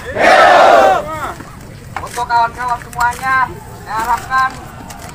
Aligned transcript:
Untuk 2.00 2.26
kawan-kawan 2.28 2.80
semuanya, 2.84 3.36
saya 3.84 3.96
harapkan 4.04 4.50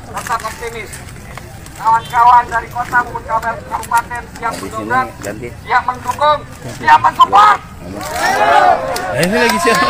tetap 0.05 0.41
optimis. 0.45 0.91
Kawan-kawan 1.75 2.45
dari 2.49 2.69
kota 2.71 2.99
maupun 3.05 3.24
kabupaten 4.71 5.05
siap 5.05 5.05
mendongkrak, 5.05 5.09
siap 5.65 5.83
mendukung, 5.85 6.41
siap 6.81 7.01
mensupport. 7.01 7.59
Nah, 9.15 9.21
ini 9.21 9.37
lagi 9.37 9.59
siapa? 9.61 9.85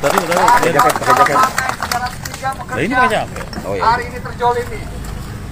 Tadi 0.00 0.16
udah 0.16 0.36
pakai 0.36 0.70
jaket. 0.72 1.36
Nah, 2.44 2.80
ini 2.80 2.94
pakai 2.94 3.08
jaket. 3.10 3.46
Oh, 3.64 3.72
iya. 3.76 3.82
Hari 3.84 4.04
ini 4.08 4.18
terjolimi. 4.20 4.80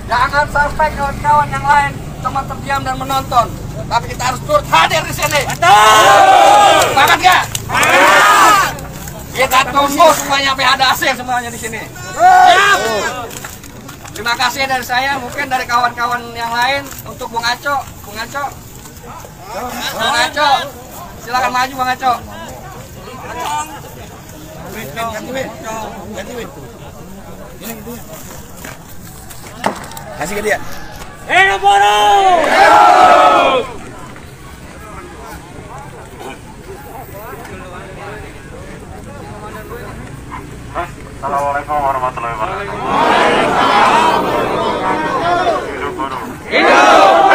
Jangan 0.09 0.47
sampai 0.48 0.89
kawan-kawan 0.97 1.48
yang 1.53 1.65
lain 1.65 1.92
cuma 2.25 2.41
terdiam 2.48 2.81
dan 2.81 2.97
menonton. 2.97 3.47
Tapi 3.89 4.05
kita 4.12 4.23
harus 4.33 4.41
turut 4.45 4.64
hadir 4.69 5.03
di 5.05 5.14
sini. 5.17 5.41
Betul. 5.48 6.81
Semangat 6.92 7.19
gak? 7.20 7.42
Kita 9.39 9.61
tunggu 9.70 10.07
semuanya 10.17 10.51
sampai 10.57 10.67
ada 10.67 10.85
hasil 10.97 11.12
semuanya 11.14 11.51
di 11.53 11.61
sini. 11.61 11.81
Siap. 12.17 12.79
Terima 14.19 14.34
kasih 14.34 14.66
dari 14.66 14.83
saya, 14.83 15.14
mungkin 15.22 15.47
dari 15.47 15.62
kawan-kawan 15.62 16.34
yang 16.34 16.50
lain 16.50 16.83
untuk 17.06 17.30
Bung 17.30 17.38
Aco. 17.38 17.86
Bung 18.02 18.19
Aco. 18.19 18.50
Bung 19.94 20.16
Aco. 20.27 20.50
Silakan 21.22 21.55
maju 21.55 21.72
Bung 21.78 21.86
Aco. 21.86 22.19
Kasih 30.19 30.34
ke 30.34 30.42
dia. 30.42 30.58
Hidup 31.30 31.62
buruh! 31.62 32.42
Assalamualaikum 41.19 41.74
warahmatullahi 41.74 42.30
wabarakatuh. 42.39 42.78
Hidup 45.66 45.92
buruh. 45.98 46.22
Hidup! 46.46 47.27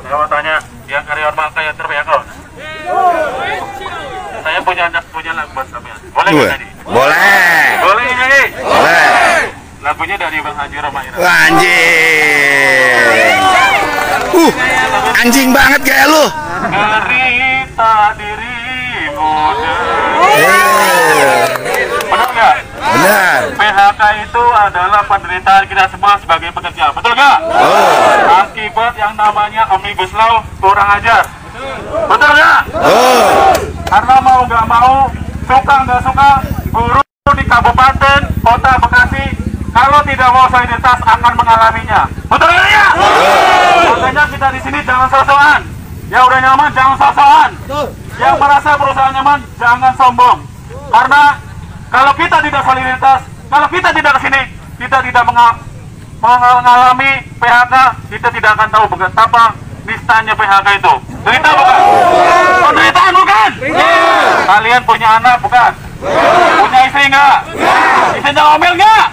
Saya 0.00 0.14
mau 0.16 0.24
tanya, 0.24 0.56
yang 0.88 1.04
karyawan 1.04 1.36
Malka 1.36 1.60
yang 1.60 1.76
terbaik 1.76 2.00
kau? 2.08 2.24
Saya 4.40 4.58
punya 4.64 4.84
punya 5.12 5.32
lagu 5.36 5.52
buat 5.52 5.68
sampean. 5.68 6.00
Boleh 6.16 6.19
nggak 6.32 6.50
tadi? 6.52 6.66
Boleh. 6.82 7.64
Boleh 7.80 8.04
nyanyi? 8.08 8.42
Boleh. 8.56 9.04
Lagunya 9.80 10.14
dari 10.14 10.36
Bang 10.38 10.54
Haji 10.54 10.76
Roma 10.78 11.00
Ira. 11.00 11.16
Anjing. 11.16 11.66
Uh, 14.30 14.52
anjing 15.16 15.48
banget 15.50 15.80
kayak 15.82 16.06
lu. 16.06 16.24
Cerita 17.00 17.92
dirimu 18.14 19.32
Eh, 20.20 21.44
Benar 22.06 22.28
nggak? 22.28 22.54
benar. 22.80 23.38
PHK 23.52 24.00
itu 24.20 24.42
adalah 24.50 25.00
penderitaan 25.02 25.62
kita 25.64 25.84
semua 25.88 26.12
sebagai 26.16 26.48
pekerja. 26.50 26.84
Betul 26.90 27.10
nggak? 27.12 27.36
Oh, 27.50 28.42
Akibat 28.42 28.92
yang 28.94 29.12
namanya 29.14 29.62
Omnibus 29.70 30.10
Law 30.12 30.42
kurang 30.58 30.88
ajar. 30.92 31.22
Betul 32.06 32.30
nggak? 32.30 32.58
oh. 32.76 33.50
Karena 33.82 34.14
mau 34.20 34.38
nggak 34.44 34.64
mau, 34.66 34.92
suka 35.50 35.74
nggak 35.82 36.00
suka, 36.06 36.30
guru 36.70 37.02
di 37.34 37.44
kabupaten, 37.46 38.20
kota 38.38 38.72
Bekasi, 38.78 39.24
kalau 39.74 39.98
tidak 40.06 40.30
mau 40.30 40.46
solidaritas 40.46 40.98
akan 41.02 41.32
mengalaminya. 41.34 42.00
Betul 42.30 42.48
nggak 42.54 42.68
ya? 42.70 42.86
Makanya 43.90 44.24
kita 44.30 44.46
di 44.54 44.60
sini 44.62 44.78
jangan 44.86 45.08
sosokan. 45.10 45.60
Yang 46.10 46.22
udah 46.26 46.38
nyaman 46.42 46.70
jangan 46.70 46.96
sosokan. 46.98 47.50
Yang 48.18 48.34
merasa 48.38 48.70
perusahaan 48.78 49.14
nyaman 49.14 49.38
jangan 49.58 49.92
sombong. 49.98 50.38
Karena 50.90 51.22
kalau 51.90 52.12
kita 52.14 52.36
tidak 52.46 52.62
solidaritas, 52.62 53.20
kalau 53.50 53.66
kita 53.66 53.88
tidak 53.90 54.12
ke 54.14 54.20
sini, 54.30 54.42
kita 54.78 54.98
tidak 55.02 55.22
menga- 55.26 55.58
mengalami 56.22 57.10
PHK, 57.42 57.74
kita 58.06 58.28
tidak 58.30 58.50
akan 58.54 58.68
tahu 58.70 58.84
betapa 58.94 59.44
nistanya 59.90 60.32
PHK 60.38 60.68
itu. 60.78 60.94
Derita 61.26 61.50
bukan? 61.52 61.78
Penderitaan 62.62 63.12
bukan? 63.18 63.50
Kalian 64.46 64.82
punya 64.86 65.08
anak 65.18 65.36
bukan? 65.42 65.72
Punya 66.62 66.80
istri 66.86 67.04
enggak? 67.10 67.38
Istrinya 68.16 68.42
ngomel 68.54 68.72
enggak? 68.78 69.04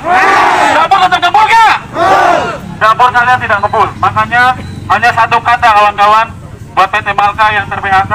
Dapur 0.77 0.97
tetap 1.01 1.19
ngebul 1.19 1.43
enggak? 1.49 1.75
Dapur 2.77 3.09
kalian 3.09 3.39
tidak 3.41 3.59
ngebul. 3.65 3.87
Makanya 3.97 4.43
hanya 4.87 5.09
satu 5.11 5.37
kata 5.41 5.67
kawan-kawan 5.67 6.27
buat 6.77 6.89
PT 6.93 7.07
Malka 7.17 7.45
yang 7.51 7.65
ter 7.65 7.79
PHK. 7.81 8.13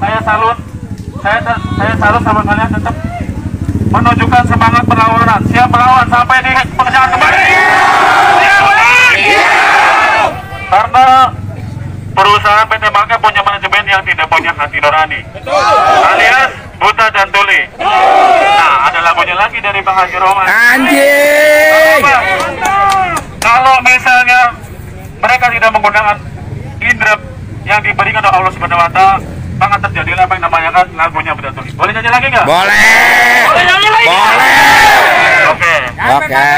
Saya 0.00 0.18
salut. 0.24 0.56
Saya 1.22 1.38
saya 1.78 1.94
salut 2.00 2.22
sama 2.24 2.40
kalian 2.42 2.70
tetap 2.72 2.94
menunjukkan 3.92 4.42
semangat 4.48 4.84
perlawanan. 4.88 5.40
Siap 5.52 5.68
melawan 5.70 6.06
sampai 6.10 6.36
di 6.42 6.50
pekerjaan 6.74 7.08
kembali. 7.14 7.44
Siap, 8.42 8.62
Bang? 8.64 9.16
Karena 10.74 11.06
perusahaan 12.14 12.66
PT 12.70 12.84
Malka 12.94 13.16
punya 13.18 13.42
manajemen 13.42 13.84
yang 13.90 14.02
tidak 14.06 14.26
punya 14.30 14.50
hati 14.54 14.78
nurani. 14.78 15.20
Alias 16.14 16.50
buta 16.78 17.06
dan 17.10 17.28
tuli. 17.34 17.60
Nah, 17.78 18.88
ada 18.88 19.00
lagunya 19.02 19.34
lagi 19.34 19.58
dari 19.58 19.82
Bang 19.82 19.98
Haji 19.98 20.16
Roman. 20.22 20.46
Anjing. 20.46 22.02
Kalau 23.42 23.76
misalnya 23.84 24.40
mereka 25.20 25.46
tidak 25.52 25.70
menggunakan 25.74 26.16
indra 26.80 27.14
yang 27.64 27.80
diberikan 27.82 28.22
oleh 28.24 28.38
Allah 28.40 28.52
Subhanahu 28.54 28.80
wa 28.80 28.90
taala, 28.92 29.16
maka 29.58 29.76
terjadilah 29.88 30.24
apa 30.26 30.32
yang 30.38 30.44
namanya 30.48 30.70
kan 30.70 30.86
lagunya 30.94 31.32
buta 31.34 31.50
tuli. 31.52 31.70
Boleh 31.74 31.92
nyanyi 31.92 32.10
lagi 32.10 32.26
nggak? 32.30 32.46
Boleh. 32.46 32.82
Boleh 33.44 33.64
nyanyi 33.66 33.88
lagi? 33.90 34.06
Boleh. 34.06 34.56
Oke. 35.54 35.74
Oke, 35.94 36.50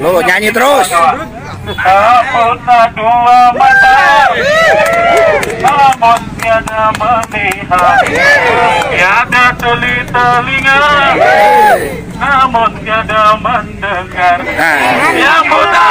lu 0.00 0.10
nyanyi 0.22 0.48
terus. 0.52 0.88
Apuna 1.70 2.90
dua 2.98 3.54
mata 3.54 4.26
Namun 5.62 6.20
tiada 6.34 6.90
melihat. 6.98 8.02
Tiada 8.90 9.44
tuli 9.54 9.94
telinga 10.10 10.80
Namun 12.18 12.70
tiada 12.82 13.38
mendengar. 13.38 14.38
Yang 15.14 15.42
buta. 15.46 15.90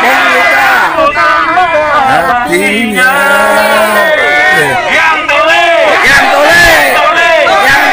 Buta, 0.00 1.28
buta, 1.60 2.00
hatinya. 2.08 3.12
Yang 4.88 5.18
tuli. 5.28 5.68
Yang 6.08 6.24
tuli, 6.32 6.64
Tuli. 6.96 7.32
Yang 7.68 7.84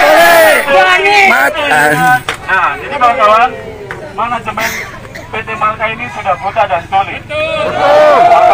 tuli, 0.72 1.20
mata. 1.28 1.68
Nah, 2.48 2.70
jadi 2.80 2.96
kawan-kawan 2.96 3.52
Manajemen 4.18 4.97
Malka 5.57 5.86
ini 5.89 6.06
sudah 6.13 6.36
buta 6.38 6.63
dan 6.69 6.83
tuli 6.86 7.18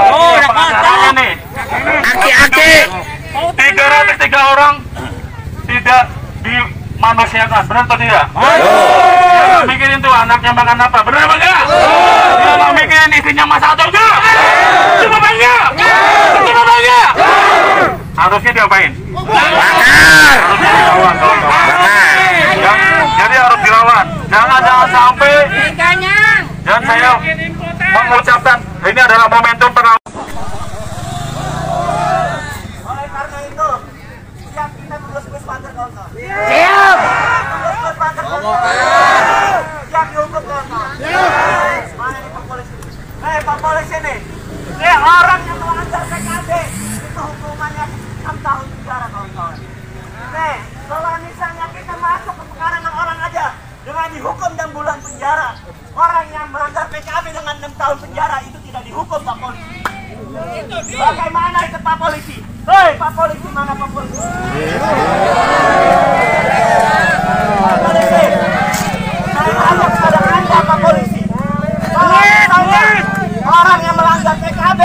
Oh, 0.07 0.33
pengacaranya 0.39 1.11
nih 1.19 1.33
Aki-aki. 2.03 2.73
303 3.33 4.53
orang 4.55 4.75
tidak 5.65 6.03
dimanusiakan, 6.45 7.61
benar 7.65 7.83
atau 7.83 7.97
tidak? 7.97 8.25
Dia 8.29 9.43
nggak 9.49 9.65
mikirin 9.67 9.99
tuh 9.99 10.13
anaknya 10.13 10.51
makan 10.53 10.77
apa, 10.77 10.99
benar 11.01 11.19
apa 11.25 11.35
enggak? 11.39 11.61
Dia 12.37 12.51
nggak 12.53 12.71
mikirin 12.77 13.11
istrinya 13.17 13.45
masak 13.49 13.73
atau 13.73 13.85
enggak? 13.89 14.13
Enggak? 14.13 14.45
Coba 15.01 15.17
apa 15.17 16.73
enggak? 16.77 17.09
Harusnya 18.13 18.51
diapain? 18.53 18.91
Bakar. 19.17 19.49
Harusnya 20.45 20.69
dilawan. 20.77 21.15
Ya, 22.53 22.73
jadi 23.17 23.35
harus 23.41 23.59
dilawan. 23.65 24.05
Jangan 24.29 24.59
jangan 24.61 24.87
sampai 24.93 25.33
saya 26.83 27.11
mengucapkan 28.03 28.57
ini 28.83 28.99
adalah 28.99 29.27
momentum 29.31 29.71
perlawanan. 29.71 30.11
Oleh 32.83 33.07
karena 33.07 33.39
itu, 33.47 33.69
siap 34.51 34.71
kita 34.75 34.95
terus-terus 34.99 35.43
pagar 35.47 35.71
kawan-kawan. 35.71 36.11
Siap! 36.19 36.97
Terus-terus 37.47 37.95
pagar 37.95 38.23
kawan-kawan. 38.27 39.63
Siap 39.87 40.07
dihukum 40.11 40.43
kawan-kawan. 40.43 40.91
Mana 41.95 42.17
nih 42.19 42.31
Pak 42.35 42.43
Polisi? 42.51 42.75
Eh 43.23 43.39
Pak 43.47 43.57
Polisi 43.63 43.97
nih. 44.03 44.17
Ini 44.73 44.95
orang 44.99 45.41
yang 45.47 45.59
melanggar 45.63 46.03
PKD 46.11 46.51
itu 46.99 47.21
hukumannya 47.23 47.85
6 48.27 48.45
tahun 48.45 48.65
penjara 48.67 49.07
kawan-kawan. 49.07 49.57
Nih, 50.33 50.55
kalau 50.91 51.11
misalnya 51.23 51.65
kita 51.71 51.93
masuk 51.95 52.33
ke 52.35 52.43
pekarangan 52.51 52.93
orang 52.93 53.19
aja 53.23 53.45
dengan 53.83 54.07
dihukum 54.11 54.51
6 54.59 54.75
bulan 54.75 54.97
penjara, 54.99 55.49
orang 55.93 56.25
yang 56.43 56.51
melanggar 56.51 56.83
PKB 56.91 57.25
dengan 57.31 57.55
6 57.55 57.79
tahun 57.79 57.97
penjara 58.03 58.37
itu 58.43 58.59
tidak 58.67 58.83
dihukum 58.83 59.19
Pak 59.23 59.37
Polisi. 59.39 59.79
Bagaimana 60.91 61.57
itu 61.71 61.79
Pak 61.79 61.95
Polisi? 61.95 62.37
Hei 62.67 62.89
Pak 62.99 63.11
Polisi, 63.15 63.47
mana 63.55 63.71
Pak 63.71 63.89
Polisi? 63.95 64.19
Polisi, 67.79 68.23
saya 69.23 69.51
tanya 69.55 69.87
kepada 69.87 70.19
Anda 70.19 70.59
Pak 70.67 70.77
Polisi. 70.83 71.23
Kalau 71.79 72.11
misalnya 72.11 72.85
orang 73.47 73.79
yang 73.79 73.95
melanggar 73.95 74.35
PKB, 74.43 74.81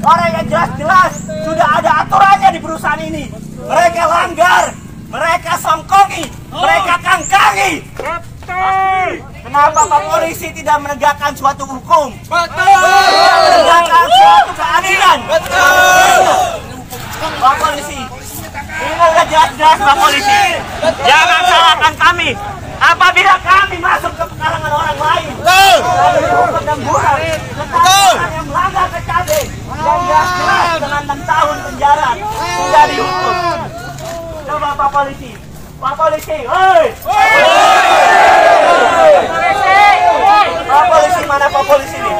orang 0.00 0.30
yang 0.32 0.46
jelas-jelas 0.48 1.12
sudah 1.44 1.68
ada 1.76 2.08
aturannya 2.08 2.48
di 2.56 2.60
perusahaan 2.64 3.02
ini. 3.04 3.28
Mereka 3.68 4.02
langgar, 4.08 4.64
mereka 5.12 5.52
songkongi, 5.60 6.24
mereka 6.56 6.94
kangkangi. 7.04 7.72
Kenapa 9.52 9.84
Pak 9.84 10.02
Polisi 10.08 10.48
tidak 10.56 10.80
menegakkan 10.80 11.36
suatu 11.36 11.68
hukum? 11.68 12.08
Tidak 12.24 13.36
menegakkan 13.44 14.06
suatu 14.08 14.52
keadilan? 14.56 15.18
Pak 17.20 17.54
Polisi, 17.60 18.00
ini 18.80 18.94
udah 18.96 19.26
jelas-jelas 19.28 19.76
Pak 19.76 19.96
Polisi. 20.00 20.42
Jangan 21.04 21.40
salahkan 21.44 21.92
kami. 22.00 22.32
Apabila 22.80 23.36
kami 23.44 23.76
masuk 23.76 24.16
ke 24.16 24.24
pekarangan 24.24 24.72
orang 24.72 24.96
lain, 24.96 25.28
lalu 25.44 26.18
dihukum 26.32 26.62
dan 26.64 26.78
buram. 26.88 27.16
Orang 27.76 28.32
yang 28.32 28.46
melanggar 28.48 28.88
PKB 28.88 29.30
dan 29.68 29.98
jelas-jelas 30.08 30.80
dengan 30.80 31.02
6 31.12 31.28
tahun 31.28 31.56
penjara 31.68 32.10
sudah 32.40 32.84
dihukum. 32.88 33.36
Coba 34.48 34.68
Pak 34.80 34.88
Polisi, 34.96 35.36
Pak 35.76 35.92
Polisi, 35.92 36.38
hei! 36.40 36.84
Pak 40.72 40.84
Polisi 40.88 41.22
mana 41.28 41.46
Pak 41.52 41.62
Polisi 41.68 41.98
ini? 42.00 42.14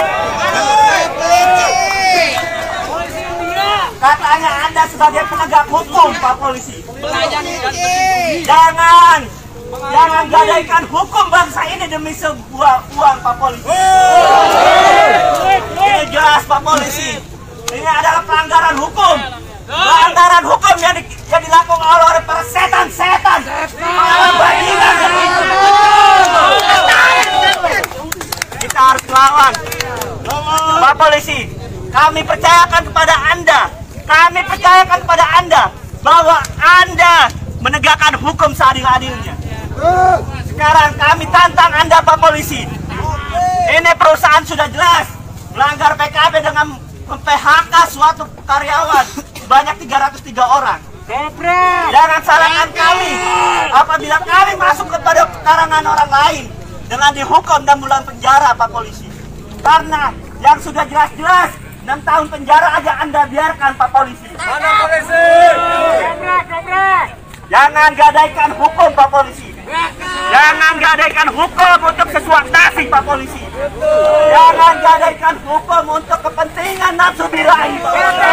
Katanya 4.02 4.50
Anda 4.66 4.82
sebagai 4.90 5.22
penegak 5.30 5.64
hukum, 6.42 6.50
Pak 6.50 6.50
Polisi. 6.50 6.82
Jangan, 8.42 9.20
jangan 9.70 10.24
gadaikan 10.26 10.82
hukum 10.90 11.24
bangsa 11.30 11.62
ini 11.70 11.86
demi 11.86 12.10
sebuah 12.10 12.82
uang, 12.98 13.16
Pak 13.22 13.34
Polisi. 13.38 13.70
Ini 15.78 16.02
jelas, 16.10 16.42
Pak 16.50 16.60
Polisi. 16.66 17.10
Ini 17.72 17.86
adalah 17.86 18.22
pelanggaran 18.26 18.76
hukum. 18.76 19.16
Pelanggaran 19.70 20.44
hukum 20.44 20.74
yang, 20.82 20.94
di- 20.98 21.06
yang 21.30 21.42
dilakukan 21.46 21.98
oleh 22.10 22.22
para 22.26 22.42
setan-setan. 22.44 23.40
Para 23.78 24.28
bajingan. 24.36 24.96
Kita 28.58 28.80
harus 28.82 29.04
lawan. 29.06 29.52
Pak 30.82 30.94
Polisi, 30.98 31.46
kami 31.94 32.20
percayakan 32.26 32.82
kepada 32.90 33.14
Anda, 33.30 33.60
kami 34.02 34.40
percayakan 34.42 34.98
kepada 35.06 35.24
Anda 35.38 35.81
bahwa 36.02 36.36
Anda 36.58 37.30
menegakkan 37.62 38.18
hukum 38.18 38.50
seadil-adilnya. 38.52 39.38
Sekarang 40.50 40.90
kami 40.98 41.24
tantang 41.30 41.72
Anda 41.72 42.02
Pak 42.02 42.18
Polisi. 42.18 42.66
Ini 43.72 43.90
perusahaan 43.96 44.44
sudah 44.44 44.68
jelas 44.68 45.08
melanggar 45.54 45.94
PKB 45.96 46.42
dengan 46.42 46.76
PHK 47.06 47.74
suatu 47.88 48.26
karyawan 48.44 49.06
sebanyak 49.38 49.74
303 49.86 50.58
orang. 50.58 50.80
Jangan 51.92 52.20
salahkan 52.22 52.68
kami 52.74 53.12
apabila 53.70 54.16
kami 54.22 54.52
masuk 54.58 54.86
kepada 54.90 55.26
pekarangan 55.28 55.84
orang 55.86 56.10
lain 56.10 56.44
dengan 56.90 57.10
dihukum 57.14 57.62
6 57.62 57.82
bulan 57.82 58.02
penjara 58.02 58.54
Pak 58.58 58.68
Polisi. 58.70 59.06
Karena 59.62 60.10
yang 60.42 60.58
sudah 60.58 60.82
jelas-jelas 60.90 61.61
6 61.82 61.90
tahun 62.06 62.26
penjara 62.30 62.78
aja 62.78 62.92
Anda 63.02 63.26
biarkan 63.26 63.74
Pak 63.74 63.90
Polisi. 63.90 64.30
Mana 64.38 64.70
polisi? 64.86 65.26
Jangan 67.50 67.90
gadaikan 67.98 68.50
hukum 68.54 68.88
Pak 68.94 69.08
Polisi. 69.10 69.50
Jangan 70.30 70.74
gadaikan 70.78 71.28
hukum 71.34 71.78
untuk 71.82 72.08
sesuatu 72.14 72.48
nasi 72.54 72.86
Pak 72.86 73.02
Polisi. 73.02 73.42
Jangan 74.30 74.74
gadaikan 74.78 75.34
hukum 75.42 75.84
untuk 75.98 76.18
kepentingan 76.22 76.94
nafsu 76.94 77.26
birahi 77.26 77.74
Pak 77.82 77.92
Polisi. 77.98 78.30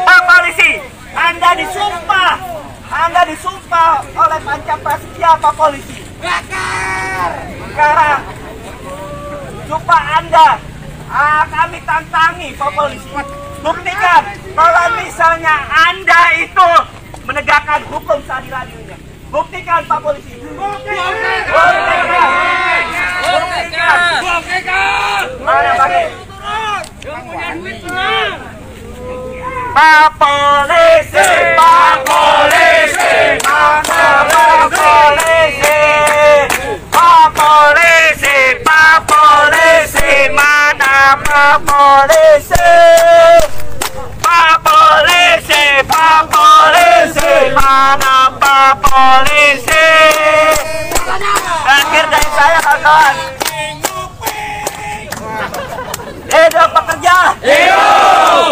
Pak 0.00 0.20
Polisi, 0.24 0.70
Anda 1.12 1.50
disumpah, 1.60 2.34
Anda 2.88 3.22
disumpah 3.28 4.00
oleh 4.16 4.40
Panca 4.42 4.74
Pak 5.36 5.52
Polisi. 5.56 6.00
Sekarang, 7.70 8.20
sumpah 9.68 10.02
Anda, 10.20 10.48
ah, 11.12 11.42
kami 11.48 11.78
tantangi 11.84 12.48
Pak 12.56 12.70
Polisi. 12.72 13.08
Buktikan 13.60 14.22
kalau 14.54 14.86
misalnya 14.96 15.54
Anda 15.68 16.20
itu 16.38 16.68
menegakkan 17.26 17.82
hukum 17.90 18.18
seadil-adilnya. 18.24 18.96
Buktikan 19.28 19.82
Pak 19.84 20.00
Polisi. 20.00 20.38
Buktikan. 20.38 21.12
Buktikan. 21.50 22.30
Buktikan. 24.22 25.20
Mana 25.42 25.70
pakai? 25.76 26.06
Pak 27.06 27.28
Polisi, 27.36 27.86
Pak 29.76 30.08
Polisi, 30.16 31.28
Polisi? 41.64 42.72
Pak 44.20 44.54
Polisi, 44.60 45.64
Pak 45.88 46.28
Polisi, 46.28 47.32
mana 47.56 48.28
Pak 48.36 48.84
Polisi? 48.84 49.88
Terakhir 51.64 52.04
dari 52.12 52.28
saya 52.36 52.58
kawan-kawan. 52.60 53.14
Hidup 56.26 56.70
pekerja. 56.76 57.16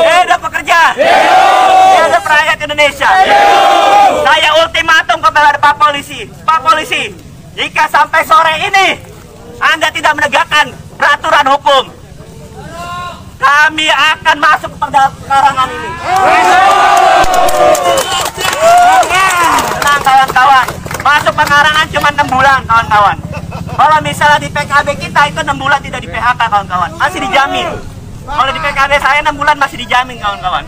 Hidup 0.01 0.41
pekerja. 0.49 0.81
Hidup 0.97 2.25
rakyat 2.25 2.59
Indonesia. 2.65 3.11
Saya 4.25 4.49
ultimatum 4.65 5.19
kepada 5.21 5.61
Pak 5.61 5.75
Polisi. 5.77 6.25
Pak 6.45 6.59
Polisi, 6.65 7.13
jika 7.53 7.85
sampai 7.93 8.25
sore 8.25 8.55
ini 8.65 8.97
Anda 9.61 9.93
tidak 9.93 10.17
menegakkan 10.17 10.73
peraturan 10.97 11.47
hukum, 11.53 12.04
kami 13.39 13.87
akan 13.91 14.37
masuk 14.39 14.73
pada 14.79 15.11
karangan 15.27 15.69
ini. 15.71 15.91
Tenang 19.75 20.01
kawan-kawan. 20.03 20.67
Masuk 21.05 21.33
pengarangan 21.37 21.87
cuma 21.93 22.09
6 22.09 22.25
bulan 22.33 22.59
kawan-kawan. 22.65 23.17
Kalau 23.75 23.99
misalnya 24.01 24.39
di 24.41 24.49
PKB 24.49 24.89
kita 24.97 25.21
itu 25.29 25.41
6 25.43 25.53
bulan 25.59 25.79
tidak 25.83 26.01
di 26.01 26.09
PHK 26.09 26.41
kawan-kawan. 26.49 26.91
Masih 26.97 27.19
dijamin. 27.21 27.69
Kalau 28.25 28.51
di 28.55 28.61
PKB 28.63 28.93
saya 29.03 29.21
6 29.21 29.37
bulan 29.37 29.57
masih 29.61 29.77
dijamin 29.85 30.17
kawan-kawan. 30.23 30.65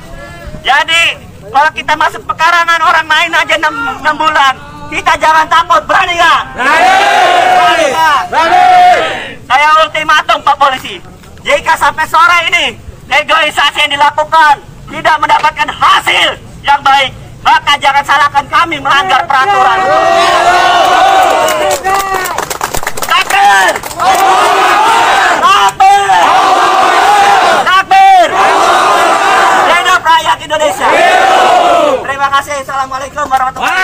Jadi 0.61 1.03
kalau 1.47 1.71
kita 1.73 1.95
masuk 1.95 2.27
pekarangan 2.27 2.81
orang 2.83 3.07
lain 3.07 3.33
aja 3.33 3.55
6, 3.57 4.03
6 4.03 4.23
bulan. 4.23 4.55
Kita 4.87 5.19
jangan 5.19 5.51
takut, 5.51 5.83
berani 5.83 6.15
nggak? 6.15 6.41
Berani 6.55 7.87
nggak? 7.91 8.19
Saya 9.47 9.67
ultimatum 9.83 10.39
Pak 10.47 10.57
Polisi 10.63 11.03
jika 11.47 11.79
sampai 11.79 12.03
sore 12.11 12.51
ini 12.51 12.75
negosiasi 13.07 13.87
yang 13.87 13.95
dilakukan 13.95 14.59
tidak 14.91 15.17
mendapatkan 15.23 15.71
hasil 15.71 16.35
yang 16.67 16.83
baik, 16.83 17.15
maka 17.47 17.79
jangan 17.79 18.03
salahkan 18.03 18.43
kami 18.51 18.83
melanggar 18.83 19.23
peraturan. 19.31 19.79
Takbir! 23.07 23.73
Takbir! 25.39 26.03
Takbir! 27.63 28.29
Hidup 29.71 30.03
rakyat 30.03 30.39
Indonesia! 30.43 30.89
Terima 32.03 32.29
kasih. 32.43 32.55
Assalamualaikum 32.67 33.23
warahmatullahi 33.31 33.71
wabarakatuh. 33.71 33.76